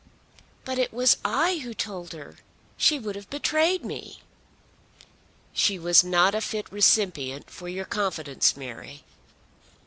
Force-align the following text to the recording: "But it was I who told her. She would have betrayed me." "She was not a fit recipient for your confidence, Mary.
"But 0.65 0.79
it 0.79 0.91
was 0.91 1.17
I 1.23 1.59
who 1.59 1.75
told 1.75 2.11
her. 2.13 2.37
She 2.75 2.97
would 2.97 3.15
have 3.15 3.29
betrayed 3.29 3.85
me." 3.85 4.21
"She 5.53 5.77
was 5.77 6.03
not 6.03 6.33
a 6.33 6.41
fit 6.41 6.65
recipient 6.71 7.51
for 7.51 7.69
your 7.69 7.85
confidence, 7.85 8.57
Mary. 8.57 9.03